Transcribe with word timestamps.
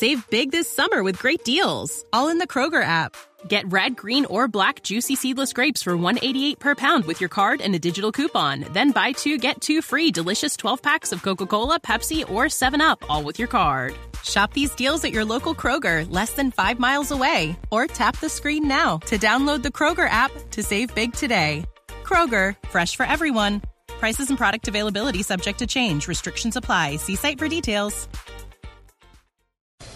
Save 0.00 0.30
big 0.30 0.50
this 0.50 0.66
summer 0.66 1.02
with 1.02 1.18
great 1.18 1.44
deals, 1.44 2.06
all 2.10 2.30
in 2.30 2.38
the 2.38 2.46
Kroger 2.46 2.82
app. 2.82 3.14
Get 3.48 3.70
red, 3.70 3.98
green, 3.98 4.24
or 4.24 4.48
black 4.48 4.82
juicy 4.82 5.14
seedless 5.14 5.52
grapes 5.52 5.82
for 5.82 5.94
188 5.94 6.58
per 6.58 6.74
pound 6.74 7.04
with 7.04 7.20
your 7.20 7.28
card 7.28 7.60
and 7.60 7.74
a 7.74 7.78
digital 7.78 8.10
coupon. 8.10 8.64
Then 8.72 8.92
buy 8.92 9.12
two 9.12 9.36
get 9.36 9.60
two 9.60 9.82
free 9.82 10.10
delicious 10.10 10.56
12 10.56 10.80
packs 10.80 11.12
of 11.12 11.22
Coca-Cola, 11.22 11.80
Pepsi, 11.80 12.26
or 12.30 12.46
7-Up 12.46 13.04
all 13.10 13.22
with 13.22 13.38
your 13.38 13.48
card. 13.48 13.94
Shop 14.24 14.54
these 14.54 14.74
deals 14.74 15.04
at 15.04 15.12
your 15.12 15.26
local 15.26 15.54
Kroger, 15.54 16.10
less 16.10 16.30
than 16.30 16.50
5 16.50 16.78
miles 16.78 17.10
away, 17.10 17.54
or 17.70 17.86
tap 17.86 18.18
the 18.20 18.30
screen 18.30 18.66
now 18.66 18.96
to 19.04 19.18
download 19.18 19.62
the 19.62 19.68
Kroger 19.68 20.08
app 20.08 20.32
to 20.52 20.62
save 20.62 20.94
big 20.94 21.12
today. 21.12 21.62
Kroger, 22.04 22.56
fresh 22.70 22.96
for 22.96 23.04
everyone. 23.04 23.60
Prices 24.00 24.30
and 24.30 24.38
product 24.38 24.66
availability 24.66 25.22
subject 25.22 25.58
to 25.58 25.66
change. 25.66 26.08
Restrictions 26.08 26.56
apply. 26.56 26.96
See 26.96 27.16
site 27.16 27.38
for 27.38 27.48
details. 27.48 28.08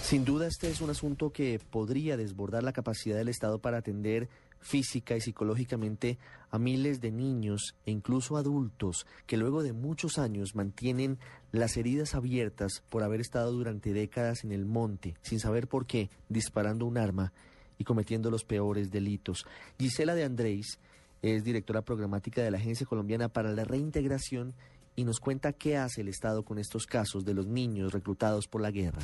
Sin 0.05 0.27
duda 0.27 0.46
este 0.46 0.68
es 0.68 0.82
un 0.82 0.91
asunto 0.91 1.32
que 1.32 1.59
podría 1.71 2.18
desbordar 2.18 2.62
la 2.62 2.75
capacidad 2.75 3.17
del 3.17 3.31
Estado 3.31 3.58
para 3.58 3.79
atender 3.79 4.29
física 4.61 5.17
y 5.17 5.22
psicológicamente 5.22 6.18
a 6.50 6.58
miles 6.58 7.00
de 7.00 7.11
niños 7.11 7.75
e 7.86 7.90
incluso 7.90 8.36
adultos 8.36 9.07
que 9.26 9.39
luego 9.39 9.62
de 9.62 9.72
muchos 9.72 10.18
años 10.18 10.54
mantienen 10.54 11.18
las 11.53 11.79
heridas 11.79 12.14
abiertas 12.14 12.82
por 12.90 13.03
haber 13.03 13.22
estado 13.22 13.50
durante 13.53 13.95
décadas 13.95 14.45
en 14.45 14.53
el 14.53 14.67
monte, 14.67 15.14
sin 15.22 15.40
saber 15.40 15.68
por 15.68 15.86
qué, 15.86 16.11
disparando 16.29 16.84
un 16.84 16.98
arma 16.98 17.32
y 17.79 17.84
cometiendo 17.84 18.31
los 18.31 18.45
peores 18.45 18.90
delitos. 18.90 19.46
Gisela 19.79 20.14
de 20.14 20.25
Andrés 20.25 20.81
es 21.23 21.45
directora 21.45 21.81
programática 21.81 22.43
de 22.43 22.50
la 22.50 22.59
Agencia 22.59 22.86
Colombiana 22.86 23.31
para 23.31 23.53
la 23.53 23.64
Reintegración 23.64 24.53
y 24.96 25.04
nos 25.04 25.18
cuenta 25.18 25.54
qué 25.54 25.79
hace 25.79 26.03
el 26.03 26.09
Estado 26.09 26.45
con 26.45 26.59
estos 26.59 26.84
casos 26.84 27.25
de 27.25 27.32
los 27.32 27.46
niños 27.46 27.95
reclutados 27.95 28.48
por 28.48 28.61
la 28.61 28.71
guerra 28.71 29.00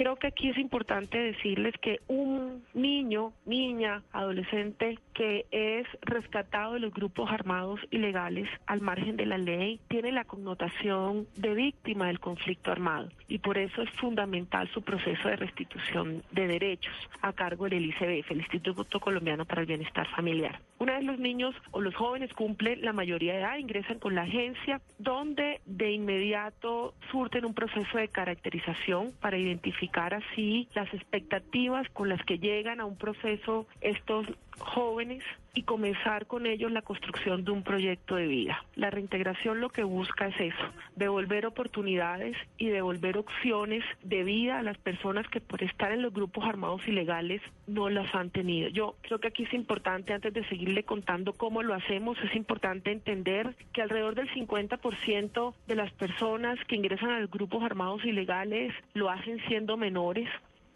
creo 0.00 0.16
que 0.16 0.28
aquí 0.28 0.48
es 0.48 0.56
importante 0.56 1.18
decirles 1.18 1.74
que 1.78 2.00
un 2.08 2.64
niño, 2.72 3.34
niña, 3.44 4.02
adolescente 4.12 4.98
que 5.12 5.44
es 5.50 5.86
rescatado 6.00 6.72
de 6.72 6.80
los 6.80 6.94
grupos 6.94 7.30
armados 7.30 7.80
ilegales 7.90 8.48
al 8.64 8.80
margen 8.80 9.18
de 9.18 9.26
la 9.26 9.36
ley 9.36 9.78
tiene 9.88 10.10
la 10.10 10.24
connotación 10.24 11.26
de 11.36 11.52
víctima 11.52 12.06
del 12.06 12.18
conflicto 12.18 12.72
armado 12.72 13.10
y 13.28 13.40
por 13.40 13.58
eso 13.58 13.82
es 13.82 13.90
fundamental 13.90 14.70
su 14.72 14.80
proceso 14.80 15.28
de 15.28 15.36
restitución 15.36 16.22
de 16.30 16.46
derechos 16.46 16.94
a 17.20 17.34
cargo 17.34 17.68
del 17.68 17.84
ICBF, 17.84 18.30
el 18.30 18.38
Instituto 18.38 19.00
Colombiano 19.00 19.44
para 19.44 19.60
el 19.60 19.66
Bienestar 19.66 20.08
Familiar. 20.08 20.60
Una 20.78 20.94
vez 20.94 21.04
los 21.04 21.18
niños 21.18 21.54
o 21.72 21.82
los 21.82 21.94
jóvenes 21.94 22.32
cumplen 22.32 22.80
la 22.82 22.94
mayoría 22.94 23.34
de 23.34 23.40
edad, 23.40 23.58
ingresan 23.58 23.98
con 23.98 24.14
la 24.14 24.22
agencia 24.22 24.80
donde 24.98 25.60
de 25.66 25.92
inmediato 25.92 26.94
surten 27.12 27.44
un 27.44 27.52
proceso 27.52 27.98
de 27.98 28.08
caracterización 28.08 29.12
para 29.20 29.36
identificar 29.36 29.89
así 30.14 30.68
las 30.74 30.92
expectativas 30.94 31.88
con 31.90 32.08
las 32.08 32.22
que 32.24 32.38
llegan 32.38 32.80
a 32.80 32.84
un 32.84 32.96
proceso 32.96 33.66
estos 33.80 34.26
jóvenes 34.58 35.22
y 35.54 35.62
comenzar 35.62 36.26
con 36.26 36.46
ellos 36.46 36.70
la 36.70 36.82
construcción 36.82 37.44
de 37.44 37.50
un 37.50 37.62
proyecto 37.62 38.16
de 38.16 38.26
vida. 38.26 38.64
La 38.76 38.90
reintegración 38.90 39.60
lo 39.60 39.70
que 39.70 39.82
busca 39.82 40.28
es 40.28 40.40
eso, 40.40 40.72
devolver 40.96 41.46
oportunidades 41.46 42.36
y 42.58 42.66
devolver 42.66 43.18
opciones 43.18 43.84
de 44.02 44.24
vida 44.24 44.58
a 44.58 44.62
las 44.62 44.78
personas 44.78 45.26
que 45.28 45.40
por 45.40 45.62
estar 45.62 45.92
en 45.92 46.02
los 46.02 46.12
grupos 46.12 46.44
armados 46.44 46.86
ilegales 46.86 47.42
no 47.66 47.88
las 47.88 48.14
han 48.14 48.30
tenido. 48.30 48.68
Yo 48.68 48.96
creo 49.02 49.18
que 49.18 49.28
aquí 49.28 49.44
es 49.44 49.54
importante, 49.54 50.12
antes 50.12 50.32
de 50.32 50.48
seguirle 50.48 50.84
contando 50.84 51.32
cómo 51.32 51.62
lo 51.62 51.74
hacemos, 51.74 52.18
es 52.22 52.34
importante 52.34 52.92
entender 52.92 53.54
que 53.72 53.82
alrededor 53.82 54.14
del 54.14 54.30
50% 54.30 55.54
de 55.66 55.74
las 55.74 55.92
personas 55.92 56.58
que 56.66 56.76
ingresan 56.76 57.10
a 57.10 57.20
los 57.20 57.30
grupos 57.30 57.62
armados 57.62 58.04
ilegales 58.04 58.72
lo 58.94 59.10
hacen 59.10 59.40
siendo 59.48 59.76
menores, 59.76 60.28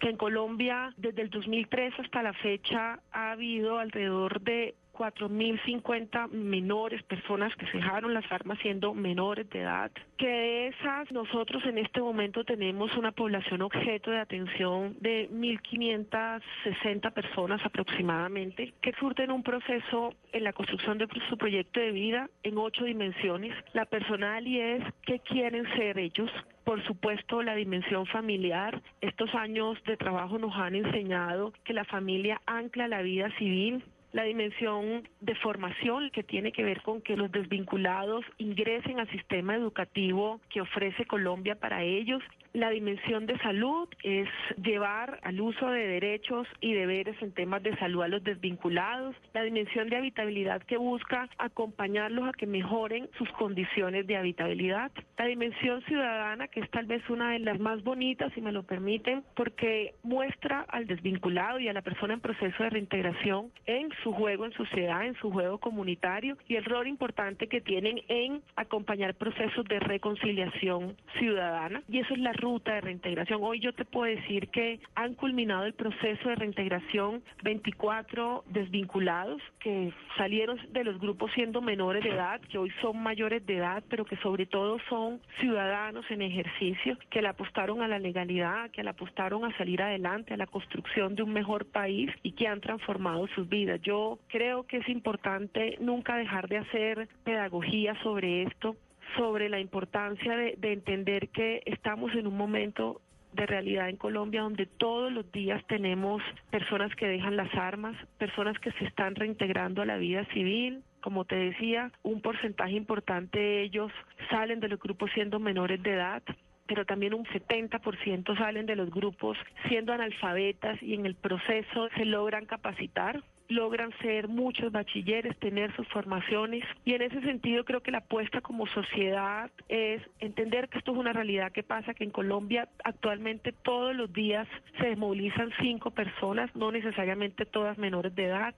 en 0.09 0.17
Colombia 0.17 0.93
desde 0.97 1.23
el 1.23 1.31
2003 1.31 1.95
hasta 1.99 2.23
la 2.23 2.33
fecha 2.33 3.01
ha 3.13 3.33
habido 3.33 3.79
alrededor 3.79 4.41
de 4.41 4.75
4.050 4.95 6.31
menores, 6.31 7.03
personas 7.03 7.55
que 7.57 7.67
se 7.67 7.79
dejaron 7.79 8.15
las 8.15 8.31
armas 8.31 8.59
siendo 8.61 8.95
menores 8.95 9.49
de 9.51 9.61
edad, 9.61 9.91
que 10.17 10.27
de 10.27 10.67
esas 10.69 11.11
nosotros 11.13 11.65
en 11.67 11.79
este 11.79 12.01
momento 12.01 12.45
tenemos 12.45 12.97
una 12.97 13.13
población 13.13 13.63
objeto 13.63 14.11
de 14.11 14.21
atención 14.21 14.97
de 15.01 15.29
1.560 15.31 17.13
personas 17.13 17.61
aproximadamente, 17.65 18.73
que 18.81 18.93
surten 18.93 19.31
un 19.31 19.43
proceso 19.43 20.15
en 20.33 20.45
la 20.45 20.53
construcción 20.53 20.99
de 20.99 21.09
su 21.29 21.37
proyecto 21.37 21.81
de 21.81 21.93
vida 21.93 22.31
en 22.43 22.59
ocho 22.59 22.85
dimensiones. 22.85 23.55
La 23.73 23.85
personal 23.85 24.47
y 24.47 24.61
es 24.61 24.83
qué 25.03 25.21
quieren 25.21 25.67
ser 25.77 25.99
ellos, 25.99 26.31
por 26.65 26.83
supuesto, 26.87 27.43
la 27.43 27.55
dimensión 27.55 28.07
familiar. 28.07 28.81
Estos 29.01 29.35
años 29.35 29.83
de 29.85 29.97
trabajo 29.97 30.39
nos 30.39 30.55
han 30.57 30.75
enseñado 30.75 31.53
que 31.65 31.75
la 31.75 31.85
familia 31.85 32.41
ancla 32.47 32.89
la 32.89 33.03
vida 33.03 33.31
civil, 33.39 33.85
la 34.15 34.23
dimensión 34.23 35.09
de 35.21 35.35
formación 35.35 36.09
que 36.11 36.23
tiene 36.23 36.53
que 36.53 36.63
ver 36.63 36.83
con 36.83 37.03
que 37.03 37.17
los 37.17 37.33
desvinculados 37.33 38.25
ingresen 38.39 39.01
al 39.01 39.11
sistema 39.11 39.57
educativo 39.57 40.41
que 40.51 40.61
ofrece 40.61 41.05
Colombia 41.05 41.57
para 41.57 41.83
ellos 41.83 42.23
la 42.55 42.71
dimensión 42.71 43.27
de 43.27 43.37
salud 43.39 43.89
es 44.05 44.29
llevar 44.63 45.19
al 45.25 45.41
uso 45.41 45.69
de 45.71 45.89
derechos 45.89 46.47
y 46.61 46.73
deberes 46.73 47.21
en 47.21 47.33
temas 47.33 47.65
de 47.65 47.77
salud 47.79 48.03
a 48.03 48.09
los 48.09 48.23
desvinculados. 48.23 49.17
La 49.35 49.43
dimensión 49.43 49.91
de 49.91 49.97
habitabilidad 49.97 50.63
que 50.63 50.77
busca 50.77 51.29
acompañarlos 51.39 52.29
a 52.29 52.33
que 52.33 52.47
mejoren 52.47 53.09
sus 53.19 53.29
condiciones 53.33 54.07
de 54.07 54.17
habitabilidad. 54.17 54.93
La 55.19 55.27
dimensión 55.27 55.83
ciudadana, 55.83 56.47
que 56.47 56.61
es 56.61 56.71
tal 56.71 56.87
vez 56.87 57.03
una 57.11 57.33
de 57.33 57.41
las 57.41 57.59
más 57.59 57.83
bonitas, 57.83 58.33
si 58.35 58.41
me 58.41 58.53
lo 58.53 58.63
permiten, 58.63 59.25
porque 59.35 59.95
muestra 60.05 60.65
al 60.69 60.87
desvinculado 60.87 61.59
y 61.59 61.69
a 61.69 61.73
la 61.73 61.83
persona 61.83 62.15
en 62.15 62.21
proceso 62.21 62.63
de 62.63 62.71
reintegración 62.71 63.51
en 63.67 63.89
su 64.05 64.13
juego 64.13 64.45
en 64.45 64.53
sociedad, 64.53 65.05
en 65.05 65.17
su 65.17 65.33
juego 65.33 65.59
comunitario 65.59 66.39
y 66.47 66.55
el 66.55 66.65
rol 66.65 66.87
importante 66.87 67.49
que 67.49 67.61
tienen 67.61 68.01
en 68.07 68.43
acompañar 68.55 69.15
procesos 69.15 69.65
de 69.65 69.81
reconciliación 69.81 70.97
ciudadana. 71.19 71.83
Y 71.89 71.99
eso 71.99 72.15
es 72.15 72.21
la 72.21 72.33
ruta 72.45 72.75
de 72.75 72.83
reintegración. 72.83 73.43
Hoy 73.43 73.59
yo 73.59 73.73
te 73.73 73.87
puedo 73.87 74.15
decir 74.15 74.49
que 74.49 74.79
han 74.95 75.15
culminado 75.15 75.65
el 75.65 75.73
proceso 75.73 76.29
de 76.29 76.35
reintegración 76.35 77.23
24 77.43 78.45
desvinculados 78.49 79.41
que 79.61 79.95
salieron 80.19 80.59
de 80.71 80.85
los 80.85 81.01
grupos 81.01 81.33
siendo 81.33 81.63
menores 81.63 82.05
de 82.05 82.11
edad, 82.11 82.43
que 82.43 82.59
hoy 82.59 82.71
son 82.83 83.03
mayores 83.03 83.47
de 83.47 83.57
edad, 83.57 83.83
pero 83.89 84.05
que 84.05 84.17
sobre 84.19 84.45
todo 84.45 84.79
son 84.91 85.23
ciudadanos 85.41 86.05
en 86.11 86.21
ejercicio, 86.21 86.99
que 87.09 87.23
le 87.23 87.29
apostaron 87.29 87.81
a 87.81 87.89
la 87.89 87.99
legalidad, 87.99 88.71
que 88.71 88.83
le 88.83 88.91
apostaron 88.91 89.47
a 89.47 89.57
salir 89.57 89.81
adelante, 89.81 90.35
a 90.35 90.37
la 90.37 90.47
construcción 90.47 91.15
de 91.15 91.23
un 91.23 91.33
mejor 91.33 91.65
país 91.65 92.11
y 92.23 92.33
que 92.33 92.47
han 92.47 92.61
transformado 92.61 93.27
sus 93.29 93.49
vidas. 93.49 93.81
Yo 93.81 94.19
creo 94.29 94.65
que 94.65 94.77
es 94.79 94.89
importante 94.91 95.79
nunca 95.81 96.17
dejar 96.17 96.47
de 96.49 96.59
hacer 96.59 97.09
pedagogía 97.25 97.95
sobre 98.03 98.43
esto, 98.43 98.77
sobre 99.17 99.49
la 99.49 99.61
importancia 99.61 100.37
de, 100.37 100.57
entender 100.61 101.29
que 101.29 101.63
estamos 101.67 102.13
en 102.15 102.27
un 102.27 102.37
momento 102.37 103.01
de 103.33 103.47
realidad 103.47 103.89
en 103.89 103.97
Colombia 103.97 104.43
donde 104.43 104.67
todos 104.67 105.13
los 105.13 105.31
días 105.33 105.65
tenemos 105.67 106.23
personas 106.51 106.95
que 106.95 107.09
dejan 107.09 107.37
las 107.37 107.53
armas, 107.55 107.97
personas 108.19 108.59
que 108.61 108.71
se 108.73 108.85
están 108.85 109.15
reintegrando 109.15 109.83
a 109.83 109.87
la 109.87 109.97
vida 109.97 110.25
civil. 110.27 110.83
Como 111.01 111.25
te 111.25 111.35
decía, 111.35 111.91
un 112.03 112.21
porcentaje 112.21 112.73
importante 112.73 113.39
de 113.39 113.63
ellos 113.63 113.93
salen 114.31 114.61
de 114.61 114.69
los 114.69 114.79
grupos 114.79 115.11
siendo 115.15 115.41
menores 115.41 115.83
de 115.83 115.95
edad 115.95 116.23
pero 116.67 116.87
también 116.87 117.13
un 117.15 117.25
70% 117.27 118.39
salen 118.39 118.67
de 118.67 118.77
los 118.77 118.91
grupos 118.91 119.37
siendo 119.69 119.93
analfabetas 119.93 120.83
y 120.83 120.95
en 120.95 121.05
el 121.05 121.15
proceso 121.15 121.89
se 121.97 122.07
logran 122.07 122.47
capacitar 122.47 123.23
logran 123.55 123.93
ser 124.03 124.29
muchos 124.29 124.73
bachilleres, 124.73 125.39
tener 125.39 125.75
sus 125.77 125.87
formaciones. 125.89 126.65
Y 126.85 126.95
en 126.95 127.03
ese 127.03 127.21
sentido 127.23 127.65
creo 127.65 127.83
que 127.83 127.91
la 127.91 127.99
apuesta 127.99 128.41
como 128.41 128.67
sociedad 128.67 129.51
es 129.69 130.03
entender 130.19 130.69
que 130.69 130.79
esto 130.79 130.93
es 130.93 130.99
una 130.99 131.13
realidad. 131.13 131.53
Que 131.53 131.63
pasa, 131.63 131.95
que 131.95 132.05
en 132.05 132.11
Colombia 132.11 132.69
actualmente 132.85 133.53
todos 133.53 133.95
los 133.95 134.13
días 134.13 134.47
se 134.79 134.89
desmovilizan 134.89 135.53
cinco 135.61 135.91
personas, 135.93 136.55
no 136.55 136.73
necesariamente 136.73 137.47
todas 137.47 137.79
menores 137.79 138.15
de 138.15 138.25
edad, 138.25 138.55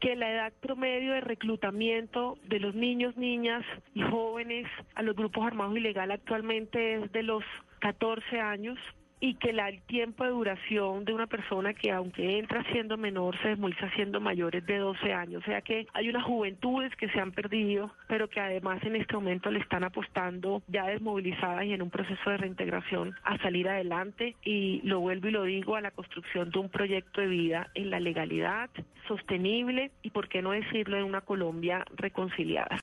que 0.00 0.16
la 0.16 0.32
edad 0.32 0.52
promedio 0.60 1.12
de 1.12 1.20
reclutamiento 1.20 2.38
de 2.48 2.58
los 2.58 2.74
niños, 2.74 3.16
niñas 3.16 3.64
y 3.94 4.02
jóvenes 4.02 4.66
a 4.94 5.02
los 5.02 5.14
grupos 5.14 5.46
armados 5.46 5.76
ilegales 5.76 6.18
actualmente 6.18 6.94
es 6.94 7.12
de 7.12 7.22
los 7.22 7.44
14 7.80 8.40
años, 8.40 8.78
y 9.20 9.34
que 9.34 9.50
el 9.50 9.60
tiempo 9.86 10.24
de 10.24 10.30
duración 10.30 11.04
de 11.04 11.12
una 11.12 11.26
persona 11.26 11.74
que 11.74 11.92
aunque 11.92 12.38
entra 12.38 12.64
siendo 12.72 12.96
menor 12.96 13.40
se 13.42 13.48
desmoviliza 13.48 13.90
siendo 13.90 14.20
mayores 14.20 14.64
de 14.66 14.78
12 14.78 15.12
años. 15.12 15.42
O 15.42 15.46
sea 15.46 15.60
que 15.60 15.86
hay 15.92 16.08
unas 16.08 16.24
juventudes 16.24 16.94
que 16.96 17.08
se 17.10 17.20
han 17.20 17.32
perdido, 17.32 17.90
pero 18.08 18.28
que 18.28 18.40
además 18.40 18.82
en 18.84 18.96
este 18.96 19.14
momento 19.14 19.50
le 19.50 19.60
están 19.60 19.84
apostando 19.84 20.62
ya 20.68 20.86
desmovilizadas 20.86 21.64
y 21.64 21.74
en 21.74 21.82
un 21.82 21.90
proceso 21.90 22.30
de 22.30 22.38
reintegración 22.38 23.14
a 23.22 23.36
salir 23.38 23.68
adelante 23.68 24.36
y 24.42 24.80
lo 24.84 25.00
vuelvo 25.00 25.28
y 25.28 25.32
lo 25.32 25.44
digo 25.44 25.76
a 25.76 25.80
la 25.80 25.90
construcción 25.90 26.50
de 26.50 26.58
un 26.58 26.70
proyecto 26.70 27.20
de 27.20 27.26
vida 27.26 27.68
en 27.74 27.90
la 27.90 28.00
legalidad 28.00 28.70
sostenible 29.06 29.90
y 30.02 30.10
por 30.10 30.28
qué 30.28 30.40
no 30.40 30.52
decirlo 30.52 30.96
en 30.96 31.04
una 31.04 31.20
Colombia 31.20 31.84
reconciliada. 31.96 32.78